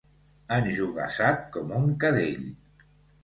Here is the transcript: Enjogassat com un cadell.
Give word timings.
Enjogassat 0.55 1.45
com 1.57 1.75
un 1.81 1.93
cadell. 2.05 2.47